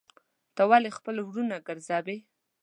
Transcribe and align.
ته 0.55 0.61
ولي 0.69 0.89
خپل 0.97 1.15
وروڼه 1.21 1.57
ګرځوې. 1.67 2.17